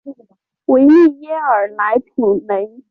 [0.65, 2.71] 维利耶尔莱普雷。